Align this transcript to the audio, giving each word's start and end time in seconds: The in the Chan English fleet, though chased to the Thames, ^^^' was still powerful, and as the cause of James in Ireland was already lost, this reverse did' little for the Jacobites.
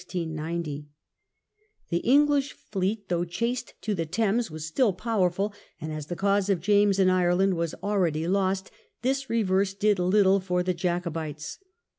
The 0.01 0.23
in 0.23 0.33
the 0.33 0.83
Chan 1.91 1.99
English 2.01 2.53
fleet, 2.53 3.07
though 3.09 3.23
chased 3.23 3.75
to 3.81 3.93
the 3.93 4.07
Thames, 4.07 4.47
^^^' 4.49 4.51
was 4.51 4.65
still 4.65 4.93
powerful, 4.93 5.53
and 5.79 5.93
as 5.93 6.07
the 6.07 6.15
cause 6.15 6.49
of 6.49 6.59
James 6.59 6.97
in 6.97 7.07
Ireland 7.07 7.53
was 7.55 7.75
already 7.83 8.27
lost, 8.27 8.71
this 9.03 9.29
reverse 9.29 9.75
did' 9.75 9.99
little 9.99 10.39
for 10.39 10.63
the 10.63 10.73
Jacobites. 10.73 11.59